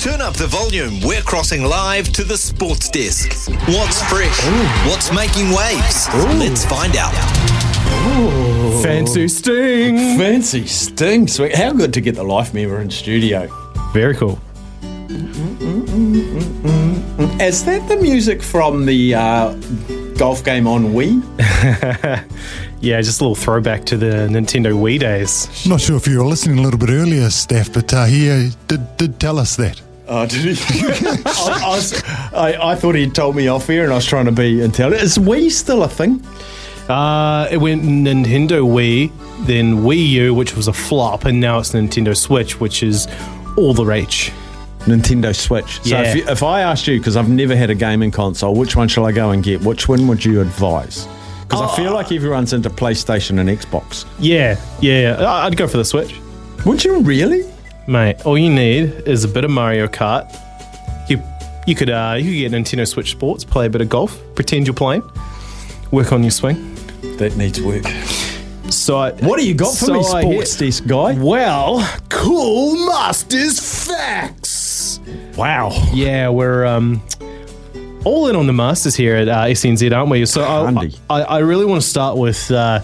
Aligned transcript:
Turn 0.00 0.22
up 0.22 0.32
the 0.32 0.46
volume. 0.46 0.98
We're 1.02 1.20
crossing 1.20 1.62
live 1.62 2.06
to 2.14 2.24
the 2.24 2.38
sports 2.38 2.88
desk. 2.88 3.34
What's 3.68 4.02
fresh? 4.04 4.40
What's 4.86 5.12
making 5.12 5.50
waves? 5.50 6.08
Let's 6.38 6.64
find 6.64 6.96
out. 6.96 7.12
Fancy 8.82 9.28
sting. 9.28 10.16
Fancy 10.16 10.66
sting. 10.66 11.28
Sweet. 11.28 11.54
How 11.54 11.74
good 11.74 11.92
to 11.92 12.00
get 12.00 12.14
the 12.14 12.22
life 12.22 12.54
member 12.54 12.80
in 12.80 12.88
studio. 12.88 13.46
Very 13.92 14.14
cool. 14.14 14.40
Is 17.38 17.62
that 17.66 17.86
the 17.86 17.98
music 18.00 18.42
from 18.42 18.86
the 18.86 19.14
uh, 19.14 19.52
golf 20.16 20.42
game 20.42 20.66
on 20.66 20.94
Wii? 20.94 21.20
Yeah, 22.82 22.98
just 23.02 23.20
a 23.20 23.24
little 23.24 23.34
throwback 23.34 23.84
to 23.84 23.98
the 23.98 24.26
Nintendo 24.30 24.72
Wii 24.72 25.00
days. 25.00 25.66
Not 25.66 25.82
sure 25.82 25.98
if 25.98 26.06
you 26.06 26.16
were 26.16 26.24
listening 26.24 26.60
a 26.60 26.62
little 26.62 26.78
bit 26.78 26.88
earlier, 26.88 27.28
Steph, 27.28 27.74
but 27.74 27.92
uh, 27.92 28.06
he 28.06 28.30
uh, 28.30 28.48
did, 28.68 28.96
did 28.96 29.20
tell 29.20 29.38
us 29.38 29.56
that. 29.56 29.78
Oh, 30.12 30.26
did 30.28 30.56
he? 30.58 30.86
I, 31.24 31.62
I, 31.64 31.68
was- 31.76 32.02
I, 32.04 32.58
I 32.72 32.74
thought 32.74 32.96
he'd 32.96 33.14
told 33.14 33.36
me 33.36 33.46
off 33.48 33.66
here 33.68 33.84
and 33.84 33.92
I 33.92 33.96
was 33.96 34.06
trying 34.06 34.24
to 34.26 34.32
be 34.32 34.60
intelligent. 34.60 35.02
Is 35.02 35.18
Wii 35.18 35.50
still 35.50 35.84
a 35.84 35.88
thing? 35.88 36.24
Uh, 36.88 37.46
it 37.50 37.58
went 37.58 37.82
Nintendo 37.84 38.62
Wii, 38.66 39.12
then 39.46 39.76
Wii 39.82 40.08
U, 40.08 40.34
which 40.34 40.56
was 40.56 40.66
a 40.66 40.72
flop, 40.72 41.24
and 41.24 41.38
now 41.38 41.60
it's 41.60 41.70
Nintendo 41.70 42.16
Switch, 42.16 42.58
which 42.58 42.82
is 42.82 43.06
all 43.56 43.72
the 43.72 43.84
rage. 43.84 44.32
Nintendo 44.80 45.32
Switch. 45.36 45.80
So 45.82 45.90
Yeah. 45.90 46.02
if, 46.02 46.16
you, 46.16 46.24
if 46.28 46.42
I 46.42 46.62
asked 46.62 46.88
you, 46.88 46.98
because 46.98 47.16
I've 47.16 47.28
never 47.28 47.54
had 47.54 47.70
a 47.70 47.74
gaming 47.76 48.10
console, 48.10 48.54
which 48.56 48.74
one 48.74 48.88
shall 48.88 49.06
I 49.06 49.12
go 49.12 49.30
and 49.30 49.44
get? 49.44 49.60
Which 49.60 49.88
one 49.88 50.08
would 50.08 50.24
you 50.24 50.40
advise? 50.40 51.06
Because 51.42 51.60
I 51.70 51.76
feel 51.76 51.92
like 51.92 52.10
everyone's 52.10 52.52
into 52.52 52.70
PlayStation 52.70 53.38
and 53.38 53.48
Xbox. 53.48 54.04
Yeah, 54.18 54.58
yeah, 54.80 55.00
yeah. 55.18 55.24
I- 55.24 55.46
I'd 55.46 55.56
go 55.56 55.68
for 55.68 55.76
the 55.76 55.84
Switch. 55.84 56.18
Would 56.66 56.82
you 56.84 57.00
really? 57.02 57.44
Mate, 57.86 58.24
all 58.24 58.38
you 58.38 58.50
need 58.50 59.02
is 59.06 59.24
a 59.24 59.28
bit 59.28 59.44
of 59.44 59.50
Mario 59.50 59.86
Kart. 59.88 60.30
You 61.08 61.22
you 61.66 61.74
could 61.74 61.90
uh, 61.90 62.16
you 62.18 62.24
could 62.24 62.52
get 62.52 62.52
Nintendo 62.52 62.86
Switch 62.86 63.10
Sports, 63.10 63.44
play 63.44 63.66
a 63.66 63.70
bit 63.70 63.80
of 63.80 63.88
golf, 63.88 64.20
pretend 64.34 64.66
you're 64.66 64.74
playing, 64.74 65.02
work 65.90 66.12
on 66.12 66.22
your 66.22 66.30
swing. 66.30 66.74
That 67.18 67.36
needs 67.36 67.60
work. 67.60 67.84
So 68.70 68.98
I, 68.98 69.12
What 69.12 69.38
do 69.40 69.46
you 69.46 69.54
got 69.54 69.76
for 69.76 69.86
so 69.86 69.94
me, 69.94 70.02
sports 70.02 70.56
desk 70.56 70.86
guy? 70.86 71.14
Well, 71.18 71.86
cool 72.08 72.86
masters 72.86 73.58
facts. 73.86 75.00
Wow. 75.36 75.70
Yeah, 75.92 76.28
we're 76.28 76.64
um, 76.66 77.02
all 78.04 78.28
in 78.28 78.36
on 78.36 78.46
the 78.46 78.52
masters 78.52 78.94
here 78.94 79.16
at 79.16 79.28
uh, 79.28 79.46
SENZ, 79.46 79.96
aren't 79.96 80.10
we? 80.10 80.24
So 80.26 80.42
I, 80.44 80.90
I, 81.08 81.22
I 81.22 81.38
really 81.38 81.64
want 81.64 81.82
to 81.82 81.88
start 81.88 82.16
with 82.16 82.50
uh, 82.50 82.80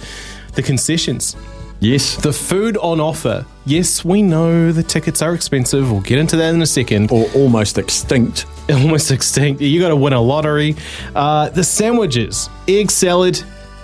the 0.55 0.63
concessions. 0.63 1.37
Yes. 1.81 2.17
The 2.17 2.33
food 2.33 2.77
on 2.79 3.01
offer. 3.01 3.45
Yes, 3.65 4.05
we 4.05 4.23
know 4.23 4.73
the 4.73 4.83
tickets 4.83 5.23
are 5.23 5.35
expensive. 5.35 5.91
We'll 5.91 6.01
get 6.01 6.19
into 6.19 6.37
that 6.37 6.55
in 6.55 6.63
a 6.63 6.67
second. 6.67 7.11
Or 7.11 7.27
almost 7.35 7.79
extinct. 7.79 8.47
Almost 8.69 9.13
extinct. 9.13 9.61
You 9.61 9.81
got 9.81 9.91
to 9.91 9.97
win 9.97 10.13
a 10.13 10.21
lottery. 10.21 10.75
Uh, 11.15 11.51
the 11.51 11.63
sandwiches: 11.63 12.51
egg 12.67 12.91
salad 12.91 13.41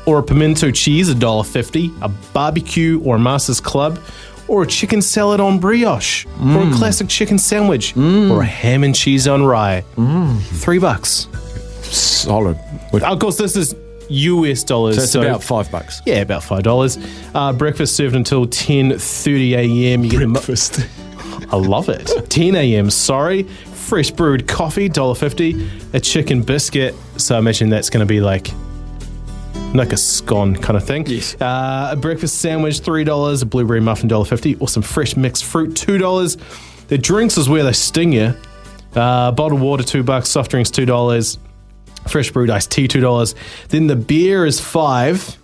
or 0.07 0.19
a 0.19 0.23
pimento 0.25 0.73
cheese, 0.73 1.09
a 1.09 1.15
dollar 1.15 1.45
fifty. 1.45 1.93
A 2.03 2.09
barbecue 2.09 3.01
or 3.05 3.15
a 3.15 3.19
Masters 3.21 3.61
Club, 3.61 4.01
or 4.49 4.65
a 4.65 4.67
chicken 4.67 5.01
salad 5.01 5.39
on 5.39 5.61
brioche, 5.61 6.27
or 6.27 6.63
a 6.63 6.65
mm. 6.65 6.75
classic 6.75 7.09
chicken 7.09 7.39
sandwich, 7.39 7.95
mm. 7.95 8.31
or 8.31 8.43
a 8.43 8.47
ham 8.47 8.83
and 8.83 8.93
cheese 8.93 9.29
on 9.29 9.45
rye. 9.45 9.85
Mm. 9.97 10.41
Three 10.41 10.79
bucks. 10.79 11.29
Solid. 11.83 12.59
With- 12.93 13.05
Of 13.05 13.21
course, 13.21 13.37
this 13.37 13.55
is 13.55 13.75
US 14.09 14.65
dollars. 14.65 14.97
so 14.97 15.03
it's 15.03 15.15
about 15.15 15.43
five 15.43 15.71
bucks. 15.71 16.01
yeah, 16.07 16.17
about 16.21 16.43
five 16.43 16.63
dollars. 16.63 16.99
Uh, 17.35 17.53
breakfast 17.53 17.97
served 17.97 18.15
until 18.17 18.47
ten 18.47 18.99
thirty 18.99 19.55
a.m. 19.55 20.05
You 20.05 20.11
get 20.11 20.29
Breakfast. 20.33 20.87
I 21.51 21.57
love 21.57 21.89
it. 21.89 22.11
10 22.31 22.55
a.m. 22.57 22.89
Sorry, 22.89 23.43
fresh 23.43 24.11
brewed 24.11 24.49
coffee, 24.49 24.89
$1.50. 24.89 25.95
A 25.95 26.01
chicken 26.01 26.41
biscuit. 26.43 26.95
So 27.19 27.35
I 27.35 27.39
imagine 27.39 27.69
that's 27.69 27.91
going 27.91 28.07
to 28.07 28.09
be 28.09 28.21
like 28.21 28.49
like 29.75 29.93
a 29.93 29.97
scone 29.97 30.55
kind 30.57 30.77
of 30.77 30.85
thing. 30.87 31.07
Yes. 31.07 31.35
Uh, 31.41 31.91
a 31.93 31.97
breakfast 31.97 32.39
sandwich, 32.39 32.81
three 32.81 33.05
dollars. 33.05 33.43
A 33.43 33.47
blueberry 33.47 33.81
muffin, 33.81 34.09
$1.50. 34.09 34.61
Or 34.61 34.69
some 34.69 34.83
fresh 34.83 35.17
mixed 35.17 35.45
fruit, 35.45 35.75
two 35.77 35.99
dollars. 35.99 36.37
The 36.89 36.97
drinks 36.99 37.37
is 37.37 37.49
where 37.49 37.65
they 37.65 37.73
sting 37.73 38.13
you. 38.13 38.35
Uh, 38.95 39.33
bottled 39.33 39.61
water, 39.61 39.83
two 39.83 40.03
bucks. 40.03 40.29
Soft 40.31 40.51
drinks, 40.51 40.71
two 40.71 40.87
dollars. 40.87 41.39
Fresh 42.09 42.31
brewed 42.33 42.51
iced 42.51 42.71
tea, 42.71 42.89
two 42.89 43.01
dollars. 43.01 43.35
Then 43.69 43.87
the 43.87 43.97
beer 43.97 44.45
is 44.47 44.61
five. 44.61 45.39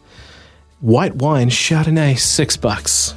White 0.80 1.16
wine, 1.16 1.50
Chardonnay, 1.50 2.18
six 2.18 2.56
bucks. 2.56 3.14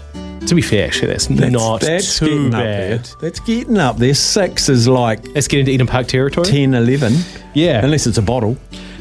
To 0.47 0.55
be 0.55 0.63
fair, 0.63 0.87
actually, 0.87 1.09
that's, 1.09 1.29
not 1.29 1.81
that's 1.81 2.17
too 2.17 2.25
getting 2.25 2.49
bad. 2.51 2.99
up 2.99 3.05
there. 3.05 3.15
That's 3.21 3.39
getting 3.41 3.77
up 3.77 3.97
there. 3.97 4.15
Six 4.15 4.67
is 4.69 4.87
like 4.87 5.19
It's 5.35 5.47
getting 5.47 5.47
get 5.47 5.59
into 5.59 5.71
Eden 5.71 5.87
Park 5.87 6.07
territory. 6.07 6.47
10, 6.47 6.73
11. 6.73 7.13
Yeah. 7.53 7.83
Unless 7.83 8.07
it's 8.07 8.17
a 8.17 8.21
bottle. 8.23 8.57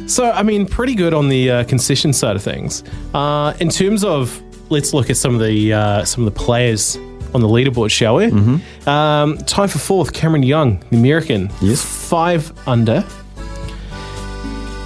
So, 0.06 0.30
I 0.30 0.42
mean, 0.42 0.66
pretty 0.66 0.94
good 0.94 1.14
on 1.14 1.30
the 1.30 1.50
uh, 1.50 1.64
concession 1.64 2.12
side 2.12 2.36
of 2.36 2.42
things. 2.42 2.84
Uh, 3.14 3.54
in 3.60 3.70
terms 3.70 4.04
of, 4.04 4.42
let's 4.70 4.92
look 4.92 5.08
at 5.08 5.16
some 5.16 5.34
of 5.34 5.40
the 5.40 5.72
uh, 5.72 6.04
some 6.04 6.26
of 6.26 6.34
the 6.34 6.38
players 6.38 6.96
on 7.32 7.40
the 7.40 7.48
leaderboard, 7.48 7.90
shall 7.90 8.16
we? 8.16 8.26
Mm-hmm. 8.26 8.88
Um, 8.88 9.38
time 9.38 9.68
for 9.68 9.78
fourth, 9.78 10.12
Cameron 10.12 10.42
Young, 10.42 10.80
the 10.90 10.98
American. 10.98 11.50
Yes. 11.62 11.82
Five 11.82 12.52
under. 12.68 13.04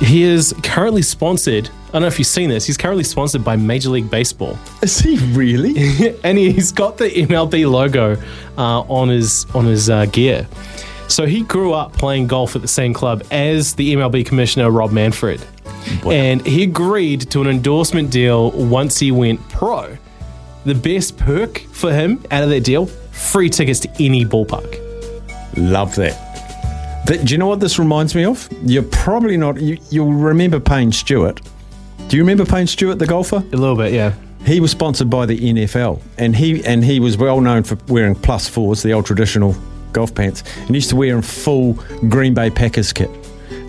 He 0.00 0.22
is 0.22 0.54
currently 0.62 1.02
sponsored. 1.02 1.68
I 1.88 1.92
don't 1.92 2.02
know 2.02 2.08
if 2.08 2.18
you've 2.18 2.26
seen 2.26 2.50
this. 2.50 2.66
He's 2.66 2.76
currently 2.76 3.04
sponsored 3.04 3.44
by 3.44 3.56
Major 3.56 3.90
League 3.90 4.10
Baseball, 4.10 4.58
Is 4.82 4.98
he 4.98 5.16
really? 5.32 5.74
and 6.24 6.36
he's 6.36 6.72
got 6.72 6.98
the 6.98 7.08
MLB 7.08 7.70
logo 7.70 8.16
uh, 8.58 8.80
on 8.80 9.08
his 9.08 9.46
on 9.54 9.64
his 9.64 9.88
uh, 9.88 10.06
gear. 10.06 10.46
So 11.06 11.26
he 11.26 11.42
grew 11.42 11.72
up 11.72 11.92
playing 11.92 12.26
golf 12.26 12.56
at 12.56 12.62
the 12.62 12.68
same 12.68 12.92
club 12.92 13.22
as 13.30 13.74
the 13.74 13.94
MLB 13.94 14.26
commissioner 14.26 14.70
Rob 14.70 14.90
Manfred, 14.90 15.46
and 16.04 16.44
he 16.44 16.64
agreed 16.64 17.30
to 17.30 17.40
an 17.42 17.46
endorsement 17.46 18.10
deal 18.10 18.50
once 18.50 18.98
he 18.98 19.12
went 19.12 19.46
pro. 19.48 19.96
The 20.64 20.74
best 20.74 21.16
perk 21.18 21.58
for 21.58 21.92
him 21.92 22.24
out 22.30 22.42
of 22.42 22.48
that 22.48 22.64
deal: 22.64 22.86
free 22.86 23.50
tickets 23.50 23.80
to 23.80 23.90
any 24.00 24.24
ballpark. 24.24 24.80
Love 25.56 25.94
that. 25.94 26.23
That- 27.06 27.24
do 27.24 27.32
you 27.32 27.38
know 27.38 27.46
what 27.46 27.60
this 27.60 27.78
reminds 27.78 28.14
me 28.14 28.24
of? 28.24 28.48
You're 28.64 28.82
probably 28.82 29.36
not. 29.36 29.60
You, 29.60 29.78
you'll 29.90 30.12
remember 30.12 30.58
Payne 30.60 30.92
Stewart. 30.92 31.40
Do 32.08 32.16
you 32.16 32.22
remember 32.22 32.44
Payne 32.44 32.66
Stewart, 32.66 32.98
the 32.98 33.06
golfer? 33.06 33.36
A 33.52 33.56
little 33.56 33.76
bit, 33.76 33.92
yeah. 33.92 34.14
He 34.46 34.60
was 34.60 34.70
sponsored 34.70 35.08
by 35.08 35.24
the 35.26 35.38
NFL, 35.38 36.00
and 36.18 36.36
he 36.36 36.62
and 36.66 36.84
he 36.84 37.00
was 37.00 37.16
well 37.16 37.40
known 37.40 37.62
for 37.62 37.78
wearing 37.88 38.14
plus 38.14 38.46
fours, 38.46 38.82
the 38.82 38.92
old 38.92 39.06
traditional 39.06 39.56
golf 39.92 40.14
pants, 40.14 40.42
and 40.60 40.68
he 40.68 40.74
used 40.74 40.90
to 40.90 40.96
wear 40.96 41.16
in 41.16 41.22
full 41.22 41.74
Green 42.10 42.34
Bay 42.34 42.50
Packers 42.50 42.92
kit 42.92 43.08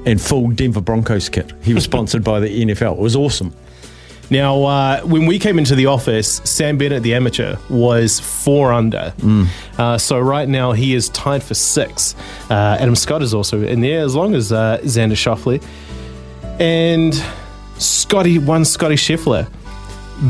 and 0.06 0.20
full 0.22 0.50
Denver 0.50 0.82
Broncos 0.82 1.30
kit. 1.30 1.54
He 1.62 1.74
was 1.74 1.84
sponsored 1.92 2.24
by 2.26 2.42
the 2.42 2.48
NFL. 2.66 2.94
It 2.94 3.00
was 3.00 3.16
awesome. 3.16 3.54
Now, 4.30 4.64
uh, 4.64 5.02
when 5.02 5.26
we 5.28 5.38
came 5.38 5.60
into 5.60 5.76
the 5.76 5.86
office, 5.86 6.42
Sam 6.44 6.78
Bennett, 6.78 7.04
the 7.04 7.14
amateur, 7.14 7.58
was 7.70 8.20
four 8.20 8.74
under. 8.74 9.14
Uh, 9.78 9.98
so 9.98 10.20
right 10.20 10.48
now 10.50 10.72
he 10.72 10.96
is 10.96 11.10
tied 11.10 11.44
for 11.44 11.54
six. 11.54 12.16
Uh, 12.50 12.78
Adam 12.80 12.96
Scott 12.96 13.22
is 13.22 13.34
also 13.34 13.62
in 13.62 13.82
there, 13.82 14.04
as 14.04 14.16
long 14.16 14.34
as 14.34 14.52
uh, 14.52 14.80
Xander 14.84 15.12
Schauffele. 15.14 15.64
And 16.60 17.14
Scottie, 17.78 18.40
one 18.40 18.66
Scottie 18.66 18.96
Scheffler. 18.96 19.48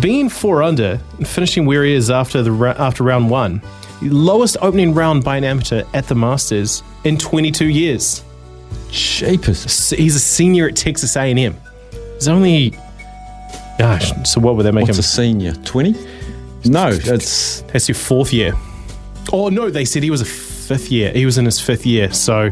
Being 0.02 0.30
four 0.30 0.64
under 0.64 1.00
and 1.18 1.28
finishing 1.28 1.66
where 1.66 1.84
he 1.84 1.94
is 1.94 2.10
after, 2.10 2.42
the, 2.42 2.75
after 2.78 3.04
round 3.04 3.30
one, 3.30 3.62
lowest 4.02 4.58
opening 4.62 4.94
round 4.94 5.24
by 5.24 5.38
an 5.38 5.44
amateur 5.44 5.84
at 5.94 6.08
the 6.08 6.16
Masters 6.16 6.84
in 7.04 7.18
22 7.18 7.68
years. 7.68 8.24
Shapers. 8.92 9.92
He's 9.92 10.16
a 10.16 10.20
senior 10.20 10.68
at 10.68 10.75
Texas 10.75 11.16
A&M. 11.16 11.56
He's 12.16 12.28
only, 12.28 12.74
gosh, 13.77 14.12
so 14.24 14.39
what 14.42 14.56
would 14.56 14.63
that 14.66 14.74
make 14.74 14.83
What's 14.88 14.98
him? 14.98 15.01
a 15.01 15.04
senior? 15.04 15.54
Twenty? 15.63 15.94
No, 16.66 16.89
it's 16.89 17.62
That's 17.62 17.88
your 17.88 17.95
fourth 17.95 18.33
year. 18.33 18.54
Oh 19.31 19.50
no, 19.50 19.69
they 19.69 19.86
said 19.86 20.04
he 20.04 20.12
was 20.12 20.22
a 20.22 20.25
fifth 20.25 20.92
year. 20.92 21.12
He 21.12 21.25
was 21.25 21.38
in 21.38 21.45
his 21.45 21.60
fifth 21.60 21.86
year, 21.86 22.12
so 22.12 22.51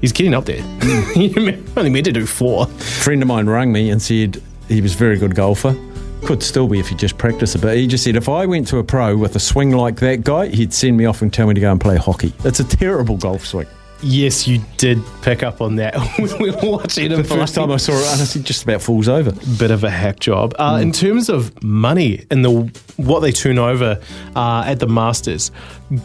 he's 0.00 0.12
getting 0.12 0.34
up 0.34 0.44
there. 0.44 0.62
Hmm. 0.62 1.12
he 1.20 1.34
only 1.76 1.90
meant 1.90 2.04
to 2.06 2.12
do 2.12 2.26
four. 2.26 2.64
a 2.64 2.66
friend 2.68 3.22
of 3.22 3.28
mine 3.28 3.48
rang 3.48 3.72
me 3.72 3.90
and 3.90 4.00
said 4.02 4.40
he 4.68 4.80
was 4.80 4.94
a 4.94 4.96
very 4.96 5.18
good 5.18 5.34
golfer, 5.34 5.76
Could 6.24 6.42
still 6.42 6.66
be 6.66 6.80
if 6.80 6.90
you 6.90 6.96
just 6.96 7.16
practice 7.18 7.54
a 7.54 7.58
bit. 7.58 7.76
He 7.76 7.86
just 7.86 8.02
said 8.02 8.16
if 8.16 8.28
I 8.28 8.46
went 8.46 8.66
to 8.68 8.78
a 8.78 8.84
pro 8.84 9.16
with 9.16 9.36
a 9.36 9.40
swing 9.40 9.70
like 9.72 9.96
that 10.00 10.24
guy, 10.24 10.48
he'd 10.48 10.72
send 10.72 10.96
me 10.96 11.04
off 11.04 11.22
and 11.22 11.32
tell 11.32 11.46
me 11.46 11.54
to 11.54 11.60
go 11.60 11.70
and 11.70 11.80
play 11.80 11.96
hockey. 11.96 12.32
It's 12.44 12.60
a 12.60 12.64
terrible 12.64 13.16
golf 13.16 13.46
swing. 13.46 13.66
Yes, 14.06 14.46
you 14.46 14.60
did 14.76 15.02
pick 15.22 15.42
up 15.42 15.60
on 15.62 15.76
that. 15.76 15.94
we 16.38 16.50
were 16.50 16.58
watching 16.62 17.10
him 17.10 17.22
The 17.22 17.24
first 17.24 17.54
time 17.54 17.70
I 17.70 17.78
saw 17.78 17.92
it, 17.92 18.06
honestly, 18.12 18.42
just 18.42 18.62
about 18.62 18.82
falls 18.82 19.08
over. 19.08 19.32
bit 19.58 19.70
of 19.70 19.82
a 19.82 19.90
hack 19.90 20.20
job. 20.20 20.54
Uh, 20.58 20.78
In 20.82 20.92
terms 20.92 21.28
of 21.30 21.62
money 21.62 22.26
and 22.30 22.44
the 22.44 22.50
what 22.96 23.20
they 23.20 23.32
turn 23.32 23.58
over 23.58 24.00
uh, 24.36 24.64
at 24.66 24.78
the 24.78 24.86
Masters, 24.86 25.50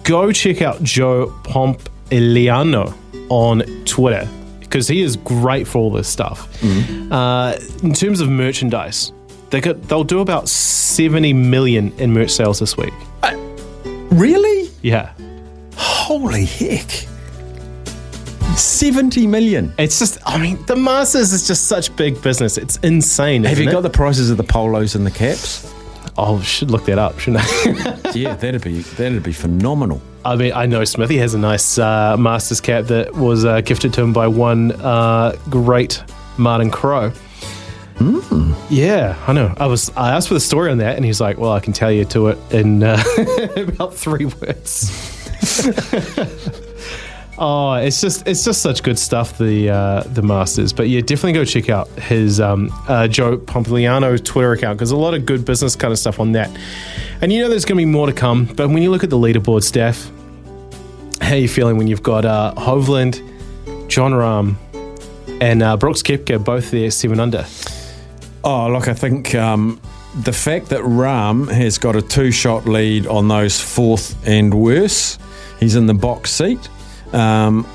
go 0.03 0.31
check 0.31 0.61
out 0.61 0.81
Joe 0.81 1.27
Pompliano 1.43 2.93
on 3.29 3.59
Twitter 3.85 4.27
because 4.61 4.87
he 4.87 5.01
is 5.01 5.17
great 5.17 5.67
for 5.67 5.79
all 5.79 5.91
this 5.91 6.07
stuff. 6.07 6.47
Uh, 7.11 7.57
in 7.83 7.93
terms 7.93 8.21
of 8.21 8.29
merchandise, 8.29 9.11
they 9.49 9.59
got, 9.61 9.81
they'll 9.83 10.03
do 10.03 10.19
about 10.19 10.47
seventy 10.47 11.33
million 11.33 11.91
in 11.99 12.13
merch 12.13 12.29
sales 12.31 12.59
this 12.59 12.77
week. 12.77 12.93
Really? 14.11 14.69
Yeah, 14.81 15.13
Holy 15.75 16.45
heck. 16.45 16.89
70 18.59 19.27
million. 19.27 19.73
it's 19.77 19.99
just 19.99 20.17
I 20.25 20.37
mean 20.37 20.63
the 20.65 20.75
Masters 20.75 21.33
is 21.33 21.47
just 21.47 21.67
such 21.67 21.95
big 21.95 22.21
business. 22.21 22.57
It's 22.57 22.77
insane. 22.77 23.43
Have 23.43 23.53
isn't 23.53 23.63
you 23.63 23.69
it? 23.69 23.73
got 23.73 23.81
the 23.81 23.89
prices 23.89 24.29
of 24.29 24.37
the 24.37 24.43
polos 24.43 24.95
and 24.95 25.05
the 25.05 25.11
caps? 25.11 25.73
Oh, 26.17 26.41
should 26.41 26.69
look 26.69 26.85
that 26.85 26.99
up, 26.99 27.17
shouldn't 27.19 27.43
I? 27.45 28.11
yeah, 28.15 28.35
that'd 28.35 28.61
be 28.61 28.79
that'd 28.81 29.23
be 29.23 29.31
phenomenal. 29.31 30.01
I 30.25 30.35
mean, 30.35 30.51
I 30.53 30.65
know 30.65 30.83
Smithy 30.83 31.17
has 31.19 31.33
a 31.33 31.37
nice 31.39 31.77
uh, 31.77 32.17
Masters 32.17 32.59
cap 32.59 32.85
that 32.85 33.15
was 33.15 33.45
uh, 33.45 33.61
gifted 33.61 33.93
to 33.93 34.01
him 34.01 34.11
by 34.11 34.27
one 34.27 34.73
uh, 34.73 35.35
great 35.49 36.03
Martin 36.37 36.71
Crowe. 36.71 37.13
Yeah, 38.69 39.17
I 39.27 39.33
know. 39.33 39.53
I 39.57 39.67
was 39.67 39.89
I 39.95 40.11
asked 40.15 40.27
for 40.27 40.33
the 40.33 40.39
story 40.39 40.71
on 40.71 40.77
that, 40.79 40.95
and 40.95 41.03
he's 41.05 41.19
like, 41.19 41.37
"Well, 41.37 41.51
I 41.51 41.59
can 41.59 41.73
tell 41.73 41.91
you 41.91 42.05
to 42.05 42.27
it 42.27 42.37
in 42.51 42.83
uh, 42.83 43.01
about 43.55 43.93
three 43.93 44.25
words." 44.25 44.91
oh, 47.39 47.73
it's 47.73 48.01
just 48.01 48.27
it's 48.27 48.43
just 48.43 48.61
such 48.61 48.83
good 48.83 48.99
stuff. 48.99 49.37
The 49.37 49.69
uh, 49.69 50.03
the 50.03 50.21
Masters, 50.21 50.73
but 50.73 50.89
yeah, 50.89 51.01
definitely 51.01 51.33
go 51.33 51.45
check 51.45 51.69
out 51.69 51.87
his 51.89 52.39
um, 52.39 52.69
uh, 52.87 53.07
Joe 53.07 53.37
Pompliano 53.37 54.23
Twitter 54.23 54.53
account 54.53 54.77
because 54.77 54.91
a 54.91 54.97
lot 54.97 55.13
of 55.13 55.25
good 55.25 55.45
business 55.45 55.75
kind 55.75 55.91
of 55.91 55.97
stuff 55.97 56.19
on 56.19 56.33
that. 56.33 56.55
And 57.21 57.33
you 57.33 57.41
know, 57.41 57.49
there's 57.49 57.65
going 57.65 57.77
to 57.77 57.81
be 57.81 57.85
more 57.85 58.07
to 58.07 58.13
come. 58.13 58.45
But 58.45 58.69
when 58.69 58.83
you 58.83 58.91
look 58.91 59.03
at 59.03 59.09
the 59.09 59.17
leaderboard, 59.17 59.63
Steph, 59.63 60.11
how 61.21 61.31
are 61.31 61.37
you 61.37 61.49
feeling 61.49 61.77
when 61.77 61.87
you've 61.87 62.03
got 62.03 62.25
uh, 62.25 62.53
Hovland, 62.57 63.19
Jon 63.89 64.11
Rahm, 64.11 64.55
and 65.41 65.63
uh, 65.63 65.77
Brooks 65.77 66.03
Koepka 66.03 66.43
both 66.43 66.71
there 66.71 66.91
seven 66.91 67.19
under? 67.19 67.45
Oh, 68.43 68.69
look, 68.69 68.87
I 68.87 68.93
think 68.93 69.35
um, 69.35 69.81
the 70.23 70.33
fact 70.33 70.69
that 70.69 70.81
Rahm 70.81 71.51
has 71.51 71.77
got 71.77 71.95
a 71.95 72.01
two 72.01 72.31
shot 72.31 72.65
lead 72.65 73.05
on 73.07 73.27
those 73.27 73.59
fourth 73.59 74.15
and 74.27 74.53
worse, 74.53 75.17
he's 75.59 75.75
in 75.75 75.87
the 75.87 75.93
box 75.93 76.31
seat. 76.31 76.69
Um, 77.13 77.67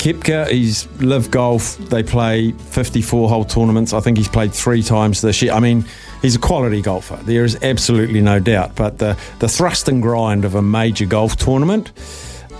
he's 0.00 0.88
live 1.00 1.30
golf. 1.30 1.76
They 1.78 2.02
play 2.02 2.52
54 2.52 3.28
hole 3.28 3.44
tournaments. 3.44 3.92
I 3.92 4.00
think 4.00 4.18
he's 4.18 4.28
played 4.28 4.52
three 4.52 4.82
times 4.82 5.20
this 5.20 5.42
year. 5.42 5.52
I 5.52 5.60
mean, 5.60 5.84
he's 6.22 6.36
a 6.36 6.38
quality 6.38 6.82
golfer. 6.82 7.16
There 7.22 7.44
is 7.44 7.56
absolutely 7.62 8.20
no 8.20 8.38
doubt. 8.40 8.74
But 8.76 8.98
the, 8.98 9.18
the 9.38 9.48
thrust 9.48 9.88
and 9.88 10.02
grind 10.02 10.44
of 10.44 10.54
a 10.54 10.62
major 10.62 11.06
golf 11.06 11.36
tournament, 11.36 11.92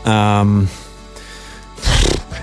um, 0.06 0.68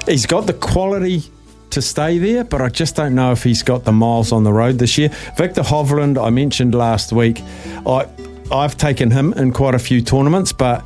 he's 0.06 0.26
got 0.26 0.48
the 0.48 0.54
quality 0.54 1.24
to 1.70 1.82
stay 1.82 2.18
there, 2.18 2.44
but 2.44 2.62
I 2.62 2.70
just 2.70 2.96
don't 2.96 3.14
know 3.14 3.32
if 3.32 3.44
he's 3.44 3.62
got 3.62 3.84
the 3.84 3.92
miles 3.92 4.32
on 4.32 4.44
the 4.44 4.54
road 4.54 4.80
this 4.80 4.98
year. 4.98 5.10
Viktor 5.38 5.62
Hovland, 5.62 6.24
I 6.24 6.30
mentioned 6.30 6.74
last 6.74 7.12
week, 7.12 7.42
I 7.86 8.08
I've 8.50 8.78
taken 8.78 9.12
him 9.12 9.34
in 9.34 9.52
quite 9.52 9.76
a 9.76 9.80
few 9.80 10.02
tournaments, 10.02 10.54
but 10.54 10.86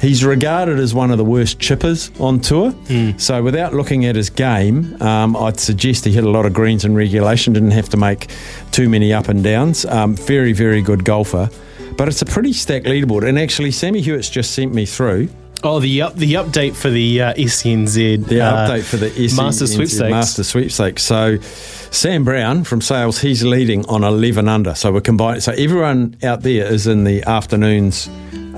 he's 0.00 0.24
regarded 0.24 0.78
as 0.78 0.94
one 0.94 1.10
of 1.10 1.18
the 1.18 1.24
worst 1.24 1.58
chippers 1.58 2.10
on 2.20 2.40
tour. 2.40 2.74
So 3.18 3.42
without 3.42 3.74
looking 3.74 4.04
at 4.06 4.16
his 4.16 4.30
game, 4.30 5.00
um, 5.02 5.36
I'd 5.36 5.60
suggest 5.60 6.04
he 6.04 6.12
hit 6.12 6.24
a 6.24 6.30
lot 6.30 6.46
of 6.46 6.52
greens 6.52 6.84
in 6.84 6.94
regulation, 6.94 7.52
didn't 7.52 7.72
have 7.72 7.88
to 7.90 7.96
make 7.96 8.28
too 8.72 8.88
many 8.88 9.12
up 9.12 9.28
and 9.28 9.42
downs. 9.42 9.84
Um, 9.84 10.14
very, 10.14 10.52
very 10.52 10.82
good 10.82 11.04
golfer. 11.04 11.50
But 11.96 12.06
it's 12.08 12.22
a 12.22 12.26
pretty 12.26 12.52
stacked 12.52 12.86
leaderboard. 12.86 13.28
And 13.28 13.38
actually, 13.38 13.72
Sammy 13.72 14.00
Hewitt's 14.00 14.30
just 14.30 14.52
sent 14.52 14.72
me 14.72 14.86
through 14.86 15.28
Oh, 15.64 15.80
the 15.80 16.02
up, 16.02 16.14
the 16.14 16.34
update 16.34 16.76
for 16.76 16.88
the 16.88 17.20
uh, 17.20 17.34
SENZ 17.34 18.26
the 18.28 18.40
uh, 18.40 18.68
update 18.68 18.84
for 18.84 18.96
the 18.96 19.08
SE 19.08 19.36
Master 19.36 19.66
Sweepstakes. 19.66 20.10
Master 20.10 20.44
Sweepstakes. 20.44 21.02
So 21.02 21.38
Sam 21.90 22.22
Brown 22.22 22.62
from 22.62 22.80
Sales, 22.80 23.18
he's 23.18 23.42
leading 23.42 23.84
on 23.86 24.04
11 24.04 24.46
under. 24.46 24.76
So 24.76 24.92
we're 24.92 25.00
combining. 25.00 25.40
So 25.40 25.50
everyone 25.52 26.16
out 26.22 26.42
there 26.42 26.64
is 26.72 26.86
in 26.86 27.02
the 27.02 27.24
afternoon's 27.24 28.08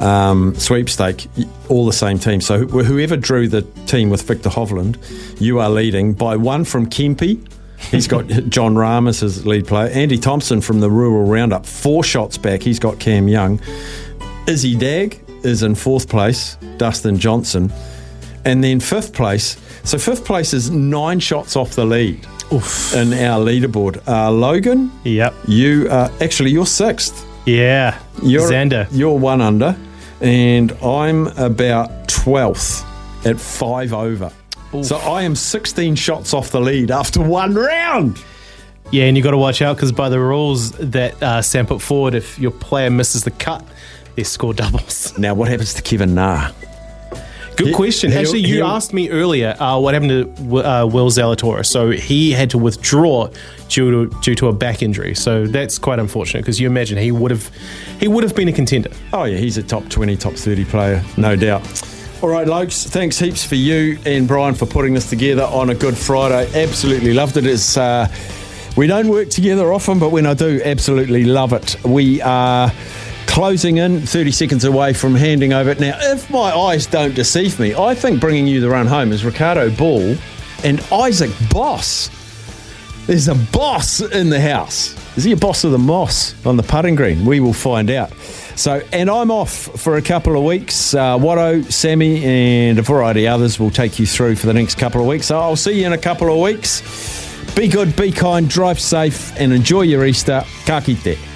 um, 0.00 0.54
sweepstake, 0.54 1.28
all 1.68 1.86
the 1.86 1.92
same 1.92 2.18
team. 2.18 2.40
So 2.40 2.66
wh- 2.66 2.84
whoever 2.84 3.16
drew 3.16 3.48
the 3.48 3.62
team 3.86 4.10
with 4.10 4.22
Viktor 4.22 4.48
Hovland, 4.48 4.96
you 5.40 5.60
are 5.60 5.70
leading 5.70 6.12
by 6.14 6.36
one 6.36 6.64
from 6.64 6.86
Kempe. 6.86 7.46
He's 7.90 8.06
got 8.08 8.26
Jon 8.48 8.74
Rahm 8.74 9.08
as 9.08 9.20
his 9.20 9.46
lead 9.46 9.66
player. 9.66 9.88
Andy 9.90 10.18
Thompson 10.18 10.60
from 10.60 10.80
the 10.80 10.90
Rural 10.90 11.24
Roundup, 11.26 11.64
four 11.66 12.02
shots 12.04 12.36
back. 12.38 12.62
He's 12.62 12.78
got 12.78 12.98
Cam 12.98 13.28
Young. 13.28 13.60
Izzy 14.46 14.74
Dag 14.76 15.18
is 15.44 15.62
in 15.62 15.74
fourth 15.74 16.08
place, 16.08 16.56
Dustin 16.76 17.18
Johnson. 17.18 17.72
And 18.44 18.64
then 18.64 18.80
fifth 18.80 19.12
place. 19.12 19.56
So 19.84 19.98
fifth 19.98 20.24
place 20.24 20.52
is 20.54 20.70
nine 20.70 21.20
shots 21.20 21.56
off 21.56 21.72
the 21.74 21.84
lead 21.84 22.24
in 22.50 23.12
our 23.14 23.38
leaderboard. 23.44 24.06
Uh, 24.08 24.30
Logan, 24.30 24.90
Yep. 25.04 25.34
you 25.46 25.88
are 25.90 26.10
actually 26.20 26.50
you're 26.50 26.66
sixth. 26.66 27.26
Yeah. 27.46 27.98
You're 28.22 28.50
Xander. 28.50 28.88
You're 28.92 29.18
one 29.18 29.40
under, 29.40 29.76
and 30.20 30.72
I'm 30.82 31.26
about 31.38 32.08
twelfth 32.08 32.84
at 33.26 33.40
five 33.40 33.92
over. 33.92 34.32
So 34.82 34.98
I 34.98 35.22
am 35.22 35.34
16 35.34 35.96
shots 35.96 36.32
off 36.32 36.50
the 36.52 36.60
lead 36.60 36.92
after 36.92 37.20
one 37.20 37.54
round. 37.56 38.22
Yeah, 38.92 39.06
and 39.06 39.16
you've 39.16 39.24
got 39.24 39.32
to 39.32 39.38
watch 39.38 39.62
out 39.62 39.76
because 39.76 39.90
by 39.90 40.08
the 40.08 40.20
rules 40.20 40.70
that 40.72 41.20
uh, 41.20 41.42
Sam 41.42 41.66
put 41.66 41.82
forward, 41.82 42.14
if 42.14 42.38
your 42.38 42.52
player 42.52 42.88
misses 42.88 43.24
the 43.24 43.32
cut, 43.32 43.64
they 44.14 44.22
score 44.22 44.54
doubles. 44.54 45.16
Now 45.18 45.34
what 45.34 45.48
happens 45.48 45.74
to 45.74 45.82
Kevin 45.82 46.14
Na? 46.14 46.52
Good 47.64 47.74
question. 47.74 48.10
he'll- 48.10 48.20
Actually, 48.20 48.40
you 48.40 48.56
he'll- 48.56 48.66
asked 48.66 48.92
me 48.92 49.08
earlier 49.10 49.54
uh, 49.60 49.78
what 49.78 49.94
happened 49.94 50.10
to 50.10 50.58
uh, 50.58 50.86
Will 50.86 51.10
Zalatoris. 51.10 51.66
So 51.66 51.90
he 51.90 52.32
had 52.32 52.50
to 52.50 52.58
withdraw 52.58 53.28
due 53.68 54.06
to 54.08 54.20
due 54.20 54.34
to 54.36 54.48
a 54.48 54.52
back 54.52 54.82
injury. 54.82 55.14
So 55.14 55.46
that's 55.46 55.78
quite 55.78 55.98
unfortunate 55.98 56.40
because 56.42 56.58
you 56.60 56.66
imagine 56.66 56.98
he 56.98 57.12
would 57.12 57.30
have 57.30 57.50
he 58.00 58.08
would 58.08 58.24
have 58.24 58.34
been 58.34 58.48
a 58.48 58.52
contender. 58.52 58.90
Oh 59.12 59.24
yeah, 59.24 59.38
he's 59.38 59.56
a 59.58 59.62
top 59.62 59.88
20, 59.88 60.16
top 60.16 60.34
30 60.34 60.64
player, 60.64 61.02
no 61.16 61.36
doubt. 61.36 61.62
All 62.22 62.28
right, 62.28 62.46
Lokes, 62.46 62.86
thanks 62.86 63.18
heaps 63.18 63.44
for 63.44 63.54
you 63.54 63.98
and 64.04 64.28
Brian 64.28 64.54
for 64.54 64.66
putting 64.66 64.92
this 64.92 65.08
together 65.08 65.44
on 65.44 65.70
a 65.70 65.74
Good 65.74 65.96
Friday. 65.96 66.50
Absolutely 66.62 67.14
loved 67.14 67.38
it. 67.38 67.46
It's, 67.46 67.78
uh, 67.78 68.08
we 68.76 68.86
don't 68.86 69.08
work 69.08 69.30
together 69.30 69.72
often, 69.72 69.98
but 69.98 70.10
when 70.10 70.26
I 70.26 70.34
do, 70.34 70.60
absolutely 70.62 71.24
love 71.24 71.54
it. 71.54 71.82
We 71.82 72.20
are 72.20 72.70
closing 73.30 73.76
in, 73.76 74.00
30 74.00 74.32
seconds 74.32 74.64
away 74.64 74.92
from 74.92 75.14
handing 75.14 75.52
over. 75.52 75.74
Now, 75.76 75.96
if 76.00 76.28
my 76.30 76.52
eyes 76.52 76.86
don't 76.86 77.14
deceive 77.14 77.58
me, 77.60 77.74
I 77.74 77.94
think 77.94 78.20
bringing 78.20 78.46
you 78.46 78.60
the 78.60 78.68
run 78.68 78.88
home 78.88 79.12
is 79.12 79.24
Ricardo 79.24 79.70
Ball 79.70 80.16
and 80.64 80.80
Isaac 80.92 81.30
Boss. 81.48 82.10
There's 83.06 83.28
a 83.28 83.36
boss 83.52 84.00
in 84.00 84.30
the 84.30 84.40
house. 84.40 84.96
Is 85.16 85.24
he 85.24 85.32
a 85.32 85.36
boss 85.36 85.64
of 85.64 85.70
the 85.70 85.78
moss 85.78 86.34
on 86.44 86.56
the 86.56 86.62
putting 86.64 86.96
green? 86.96 87.24
We 87.24 87.40
will 87.40 87.52
find 87.52 87.90
out. 87.90 88.12
So, 88.56 88.82
and 88.92 89.08
I'm 89.08 89.30
off 89.30 89.52
for 89.52 89.96
a 89.96 90.02
couple 90.02 90.36
of 90.36 90.42
weeks. 90.42 90.92
Uh, 90.92 91.16
Watto, 91.16 91.64
Sammy, 91.72 92.24
and 92.24 92.78
a 92.78 92.82
variety 92.82 93.26
of 93.26 93.34
others 93.34 93.60
will 93.60 93.70
take 93.70 93.98
you 93.98 94.06
through 94.06 94.36
for 94.36 94.46
the 94.46 94.54
next 94.54 94.76
couple 94.76 95.00
of 95.00 95.06
weeks. 95.06 95.26
So 95.26 95.38
I'll 95.38 95.56
see 95.56 95.80
you 95.80 95.86
in 95.86 95.92
a 95.92 95.98
couple 95.98 96.32
of 96.32 96.40
weeks. 96.40 96.82
Be 97.54 97.68
good, 97.68 97.94
be 97.96 98.10
kind, 98.12 98.50
drive 98.50 98.80
safe, 98.80 99.32
and 99.38 99.52
enjoy 99.52 99.82
your 99.82 100.04
Easter. 100.04 100.44
Ka 100.66 100.80
kite. 100.80 101.29